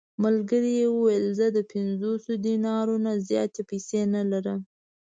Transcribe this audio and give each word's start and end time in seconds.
ملګري 0.23 0.73
یې 0.79 0.87
وویل: 0.95 1.25
زه 1.39 1.47
د 1.57 1.59
پنځوسو 1.71 2.31
دینارو 2.45 2.95
نه 3.05 3.13
زیاتې 3.27 3.61
پېسې 3.69 4.01
نه 4.15 4.21
لرم. 4.31 4.59